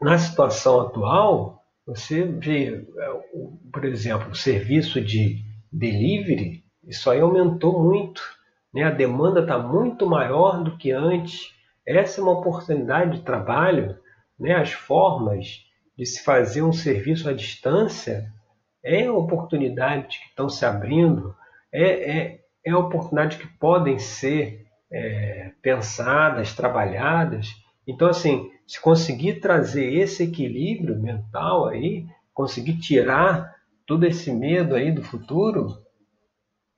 na 0.00 0.18
situação 0.18 0.80
atual, 0.80 1.62
você 1.86 2.24
vê, 2.24 2.84
por 3.72 3.84
exemplo, 3.84 4.30
o 4.30 4.34
serviço 4.34 5.00
de 5.00 5.44
delivery, 5.70 6.64
isso 6.84 7.08
aí 7.08 7.20
aumentou 7.20 7.82
muito. 7.82 8.20
Né? 8.74 8.82
A 8.82 8.90
demanda 8.90 9.40
está 9.40 9.58
muito 9.58 10.06
maior 10.06 10.62
do 10.64 10.76
que 10.76 10.90
antes. 10.90 11.54
Essa 11.86 12.20
é 12.20 12.24
uma 12.24 12.32
oportunidade 12.32 13.18
de 13.18 13.24
trabalho 13.24 13.96
né, 14.42 14.56
as 14.56 14.72
formas 14.72 15.64
de 15.96 16.04
se 16.04 16.24
fazer 16.24 16.62
um 16.62 16.72
serviço 16.72 17.28
à 17.28 17.32
distância 17.32 18.26
é 18.84 19.08
oportunidades 19.08 20.18
que 20.18 20.26
estão 20.26 20.48
se 20.48 20.66
abrindo, 20.66 21.34
é, 21.72 22.18
é, 22.18 22.40
é 22.66 22.74
oportunidades 22.74 23.38
que 23.38 23.46
podem 23.46 24.00
ser 24.00 24.66
é, 24.90 25.52
pensadas, 25.62 26.54
trabalhadas. 26.54 27.54
Então, 27.86 28.08
assim, 28.08 28.50
se 28.66 28.80
conseguir 28.80 29.34
trazer 29.34 29.94
esse 29.94 30.24
equilíbrio 30.24 31.00
mental 31.00 31.68
aí, 31.68 32.04
conseguir 32.34 32.78
tirar 32.80 33.54
todo 33.86 34.04
esse 34.04 34.32
medo 34.32 34.74
aí 34.74 34.90
do 34.90 35.04
futuro, 35.04 35.68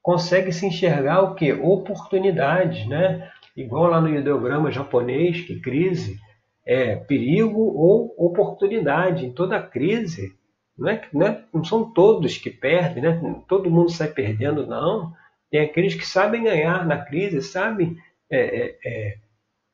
consegue 0.02 0.52
se 0.52 0.66
enxergar 0.66 1.22
o 1.22 1.34
que? 1.34 1.50
Oportunidades, 1.50 2.86
né? 2.86 3.30
Igual 3.56 3.86
lá 3.86 4.00
no 4.02 4.14
ideograma 4.14 4.70
japonês, 4.70 5.40
que 5.40 5.60
crise 5.60 6.18
é, 6.66 6.96
perigo 6.96 7.60
ou 7.60 8.14
oportunidade. 8.18 9.26
Em 9.26 9.32
toda 9.32 9.62
crise, 9.62 10.32
não, 10.76 10.88
é, 10.88 11.08
não, 11.12 11.26
é, 11.26 11.44
não 11.52 11.64
são 11.64 11.92
todos 11.92 12.38
que 12.38 12.50
perdem, 12.50 13.02
né? 13.02 13.42
todo 13.48 13.70
mundo 13.70 13.90
sai 13.90 14.08
perdendo, 14.08 14.66
não. 14.66 15.12
Tem 15.50 15.60
aqueles 15.60 15.94
que 15.94 16.06
sabem 16.06 16.44
ganhar 16.44 16.86
na 16.86 16.98
crise, 16.98 17.42
sabem 17.42 17.96
é, 18.30 18.38
é, 18.38 18.78
é 18.84 19.24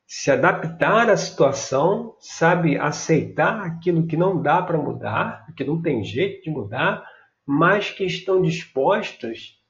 se 0.06 0.28
adaptar 0.28 1.08
à 1.08 1.16
situação, 1.16 2.16
sabem 2.18 2.76
aceitar 2.76 3.60
aquilo 3.60 4.08
que 4.08 4.16
não 4.16 4.42
dá 4.42 4.60
para 4.60 4.76
mudar, 4.76 5.46
que 5.56 5.62
não 5.62 5.80
tem 5.80 6.02
jeito 6.02 6.42
de 6.42 6.50
mudar, 6.50 7.06
mas 7.46 7.90
que 7.92 8.04
estão 8.04 8.42
dispostos 8.42 9.60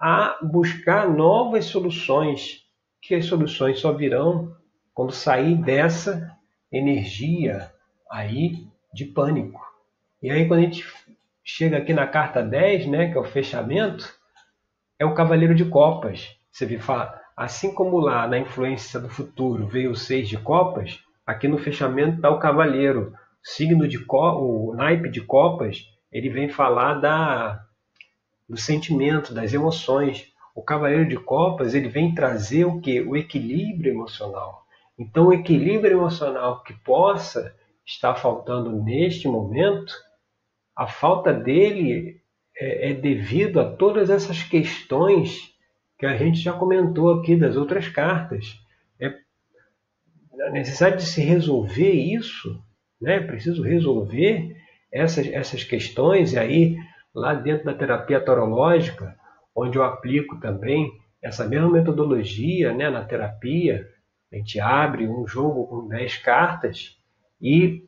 a 0.00 0.38
buscar 0.42 1.06
novas 1.06 1.66
soluções, 1.66 2.62
que 3.02 3.14
as 3.14 3.26
soluções 3.26 3.78
só 3.78 3.92
virão 3.92 4.56
quando 4.94 5.12
sair 5.12 5.54
dessa 5.54 6.34
energia 6.72 7.72
aí 8.10 8.66
de 8.92 9.04
pânico. 9.04 9.60
E 10.22 10.30
aí 10.30 10.46
quando 10.46 10.60
a 10.60 10.62
gente 10.64 10.84
chega 11.44 11.78
aqui 11.78 11.92
na 11.92 12.06
carta 12.06 12.42
10, 12.42 12.86
né, 12.86 13.10
que 13.10 13.18
é 13.18 13.20
o 13.20 13.24
fechamento, 13.24 14.12
é 14.98 15.04
o 15.04 15.14
cavaleiro 15.14 15.54
de 15.54 15.64
copas. 15.64 16.36
Você 16.50 16.66
vê, 16.66 16.78
assim 17.36 17.74
como 17.74 17.98
lá 17.98 18.26
na 18.26 18.38
influência 18.38 19.00
do 19.00 19.08
futuro 19.08 19.66
veio 19.66 19.92
o 19.92 19.96
seis 19.96 20.28
de 20.28 20.36
copas, 20.36 20.98
aqui 21.26 21.48
no 21.48 21.58
fechamento 21.58 22.16
está 22.16 22.30
o 22.30 22.38
cavaleiro. 22.38 23.14
signo 23.42 23.88
de 23.88 24.04
o 24.08 24.74
naipe 24.76 25.08
de 25.08 25.22
copas, 25.22 25.82
ele 26.12 26.28
vem 26.28 26.48
falar 26.48 26.94
da 26.94 27.64
do 28.48 28.56
sentimento, 28.56 29.32
das 29.32 29.54
emoções. 29.54 30.26
O 30.54 30.62
cavaleiro 30.62 31.08
de 31.08 31.16
copas, 31.16 31.72
ele 31.72 31.88
vem 31.88 32.12
trazer 32.12 32.64
o 32.64 32.80
que? 32.80 33.00
O 33.00 33.16
equilíbrio 33.16 33.92
emocional. 33.92 34.59
Então, 35.00 35.28
o 35.28 35.32
equilíbrio 35.32 35.96
emocional 35.96 36.62
que 36.62 36.74
possa 36.74 37.56
estar 37.86 38.14
faltando 38.16 38.70
neste 38.70 39.26
momento, 39.26 39.94
a 40.76 40.86
falta 40.86 41.32
dele 41.32 42.20
é, 42.54 42.90
é 42.90 42.94
devido 42.94 43.58
a 43.58 43.74
todas 43.76 44.10
essas 44.10 44.42
questões 44.42 45.54
que 45.98 46.04
a 46.04 46.18
gente 46.18 46.40
já 46.40 46.52
comentou 46.52 47.14
aqui 47.14 47.34
das 47.34 47.56
outras 47.56 47.88
cartas. 47.88 48.60
É 49.00 49.14
a 50.46 50.50
necessidade 50.50 50.98
de 50.98 51.06
se 51.06 51.22
resolver 51.22 51.92
isso, 51.92 52.62
né? 53.00 53.20
Preciso 53.20 53.62
resolver 53.62 54.54
essas, 54.92 55.26
essas 55.28 55.64
questões, 55.64 56.34
e 56.34 56.38
aí, 56.38 56.76
lá 57.14 57.32
dentro 57.32 57.64
da 57.64 57.72
terapia 57.72 58.20
torológica, 58.20 59.16
onde 59.56 59.78
eu 59.78 59.82
aplico 59.82 60.38
também 60.40 60.92
essa 61.22 61.46
mesma 61.48 61.70
metodologia 61.70 62.74
né, 62.74 62.90
na 62.90 63.02
terapia, 63.02 63.88
a 64.32 64.36
gente 64.36 64.60
abre 64.60 65.08
um 65.08 65.26
jogo 65.26 65.66
com 65.66 65.88
10 65.88 66.18
cartas 66.18 66.96
e 67.40 67.84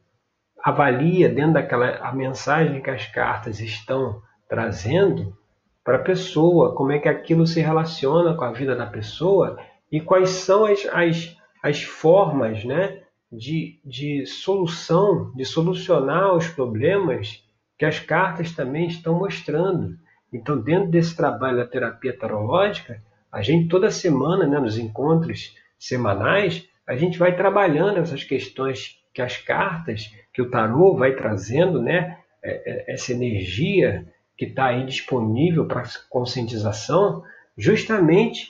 avalia 0.62 1.28
dentro 1.28 1.54
daquela 1.54 1.96
a 1.98 2.12
mensagem 2.12 2.82
que 2.82 2.90
as 2.90 3.06
cartas 3.06 3.60
estão 3.60 4.22
trazendo 4.48 5.36
para 5.84 5.96
a 5.96 6.02
pessoa, 6.02 6.74
como 6.74 6.92
é 6.92 6.98
que 6.98 7.08
aquilo 7.08 7.46
se 7.46 7.60
relaciona 7.60 8.34
com 8.34 8.44
a 8.44 8.52
vida 8.52 8.74
da 8.74 8.86
pessoa 8.86 9.58
e 9.90 10.00
quais 10.00 10.30
são 10.30 10.64
as, 10.64 10.86
as, 10.86 11.36
as 11.62 11.82
formas 11.82 12.64
né, 12.64 13.02
de, 13.30 13.80
de 13.84 14.26
solução, 14.26 15.32
de 15.34 15.44
solucionar 15.44 16.34
os 16.34 16.48
problemas 16.48 17.44
que 17.78 17.84
as 17.84 17.98
cartas 17.98 18.52
também 18.52 18.86
estão 18.86 19.18
mostrando. 19.18 19.96
Então, 20.32 20.58
dentro 20.60 20.90
desse 20.90 21.16
trabalho 21.16 21.58
da 21.58 21.66
terapia 21.66 22.16
tarológica, 22.16 23.02
a 23.30 23.42
gente 23.42 23.68
toda 23.68 23.90
semana, 23.90 24.46
né, 24.46 24.58
nos 24.60 24.78
encontros 24.78 25.54
semanais, 25.86 26.68
a 26.86 26.96
gente 26.96 27.18
vai 27.18 27.34
trabalhando 27.36 27.98
essas 27.98 28.22
questões 28.22 28.98
que 29.12 29.20
as 29.20 29.36
cartas, 29.36 30.10
que 30.32 30.40
o 30.40 30.50
tarô 30.50 30.96
vai 30.96 31.14
trazendo, 31.14 31.82
né? 31.82 32.18
É, 32.42 32.90
é, 32.90 32.94
essa 32.94 33.12
energia 33.12 34.06
que 34.36 34.46
está 34.46 34.66
aí 34.66 34.84
disponível 34.84 35.66
para 35.66 35.84
conscientização, 36.08 37.22
justamente 37.56 38.48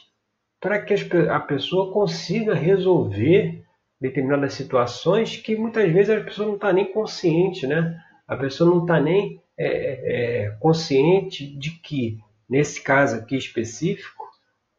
para 0.61 0.81
que 0.81 0.95
a 1.29 1.41
pessoa 1.41 1.93
consiga 1.93 2.55
resolver 2.55 3.63
determinadas 4.01 4.55
situações 4.55 5.37
que 5.37 5.57
muitas 5.57 5.91
vezes 5.93 6.11
a 6.11 6.21
pessoa 6.21 6.49
não 6.49 6.55
está 6.55 6.73
nem 6.73 6.93
consciente, 6.93 7.67
né? 7.67 7.99
A 8.27 8.37
pessoa 8.37 8.71
não 8.71 8.83
está 8.83 9.01
nem 9.01 9.41
é, 9.59 10.45
é, 10.45 10.51
consciente 10.61 11.47
de 11.47 11.71
que, 11.71 12.19
nesse 12.49 12.83
caso 12.83 13.17
aqui 13.17 13.37
específico, 13.37 14.22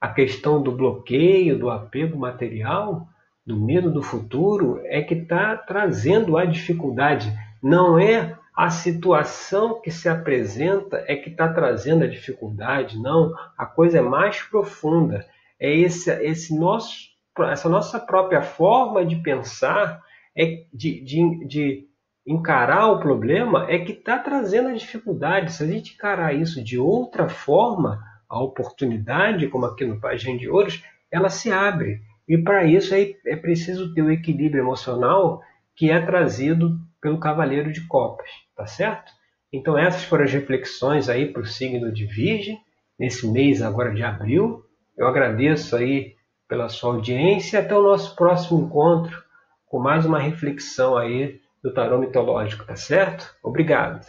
a 0.03 0.09
questão 0.09 0.61
do 0.61 0.69
bloqueio, 0.69 1.57
do 1.57 1.69
apego 1.69 2.19
material, 2.19 3.07
do 3.47 3.57
medo 3.57 3.89
do 3.89 4.03
futuro, 4.03 4.81
é 4.83 5.01
que 5.01 5.13
está 5.13 5.55
trazendo 5.55 6.35
a 6.35 6.43
dificuldade. 6.43 7.33
Não 7.63 7.97
é 7.97 8.37
a 8.53 8.69
situação 8.69 9.79
que 9.79 9.89
se 9.89 10.09
apresenta 10.09 11.05
é 11.07 11.15
que 11.15 11.29
está 11.29 11.47
trazendo 11.47 12.03
a 12.03 12.07
dificuldade, 12.07 12.99
não. 13.01 13.33
A 13.57 13.65
coisa 13.65 13.99
é 13.99 14.01
mais 14.01 14.41
profunda. 14.41 15.25
É 15.57 15.73
esse, 15.73 16.11
esse 16.21 16.53
nosso, 16.53 16.97
essa 17.39 17.69
nossa 17.69 17.97
própria 17.97 18.41
forma 18.41 19.05
de 19.05 19.15
pensar, 19.15 20.01
é 20.37 20.65
de, 20.73 20.99
de, 20.99 21.47
de 21.47 21.87
encarar 22.27 22.87
o 22.87 22.99
problema, 22.99 23.67
é 23.69 23.79
que 23.79 23.93
está 23.93 24.19
trazendo 24.19 24.67
a 24.67 24.73
dificuldade. 24.73 25.53
Se 25.53 25.63
a 25.63 25.67
gente 25.67 25.93
encarar 25.93 26.33
isso 26.33 26.61
de 26.61 26.77
outra 26.77 27.29
forma, 27.29 28.03
a 28.33 28.43
oportunidade, 28.43 29.47
como 29.47 29.65
aqui 29.65 29.85
no 29.85 29.99
Página 29.99 30.37
de 30.37 30.49
Ouros, 30.49 30.83
ela 31.11 31.29
se 31.29 31.51
abre. 31.51 32.01
E 32.27 32.37
para 32.37 32.65
isso 32.65 32.95
é, 32.95 33.13
é 33.25 33.35
preciso 33.35 33.93
ter 33.93 34.01
o 34.01 34.11
equilíbrio 34.11 34.63
emocional 34.63 35.41
que 35.75 35.91
é 35.91 35.99
trazido 36.03 36.79
pelo 37.01 37.19
Cavaleiro 37.19 37.71
de 37.71 37.85
Copas, 37.87 38.29
tá 38.55 38.65
certo? 38.65 39.11
Então 39.51 39.77
essas 39.77 40.03
foram 40.03 40.23
as 40.23 40.31
reflexões 40.31 41.09
aí 41.09 41.31
para 41.31 41.41
o 41.41 41.45
signo 41.45 41.91
de 41.91 42.05
Virgem, 42.05 42.59
nesse 42.97 43.27
mês 43.27 43.61
agora 43.61 43.93
de 43.93 44.01
abril. 44.03 44.63
Eu 44.97 45.07
agradeço 45.07 45.75
aí 45.75 46.15
pela 46.47 46.69
sua 46.69 46.93
audiência 46.93 47.57
e 47.57 47.59
até 47.59 47.75
o 47.75 47.83
nosso 47.83 48.15
próximo 48.15 48.61
encontro 48.61 49.21
com 49.67 49.79
mais 49.79 50.05
uma 50.05 50.19
reflexão 50.19 50.97
aí 50.97 51.39
do 51.61 51.73
tarô 51.73 51.97
mitológico, 51.97 52.65
tá 52.65 52.75
certo? 52.75 53.35
Obrigado. 53.43 54.05